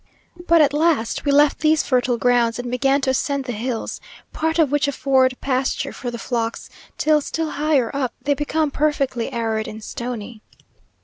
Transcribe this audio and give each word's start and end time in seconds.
But 0.47 0.61
at 0.63 0.73
last 0.73 1.25
we 1.25 1.31
left 1.31 1.59
these 1.59 1.83
fertile 1.83 2.17
grounds, 2.17 2.57
and 2.57 2.71
began 2.71 3.01
to 3.01 3.11
ascend 3.11 3.43
the 3.45 3.51
hills, 3.51 4.01
part 4.33 4.57
of 4.57 4.71
which 4.71 4.87
afford 4.87 5.39
pasture 5.41 5.93
for 5.93 6.09
the 6.09 6.17
flocks, 6.17 6.71
till, 6.97 7.21
still 7.21 7.51
higher 7.51 7.95
up, 7.95 8.11
they 8.19 8.33
become 8.33 8.71
perfectly 8.71 9.31
arid 9.31 9.67
and 9.67 9.83
stony. 9.83 10.41